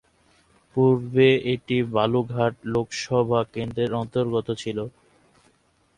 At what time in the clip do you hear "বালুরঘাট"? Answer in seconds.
1.93-2.53